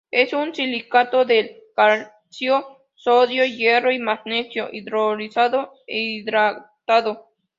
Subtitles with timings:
[0.09, 2.65] Es un silicato de calcio,
[2.95, 7.29] sodio, hierro y magnesio, hidroxilado e hidratado.